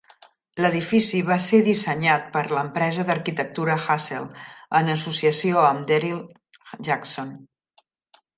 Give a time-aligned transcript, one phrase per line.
[0.63, 4.25] L'edifici va ser dissenyat per l'empresa d'arquitectura Hassell,
[4.81, 6.19] en associació amb Daryl
[6.91, 7.33] Jackson.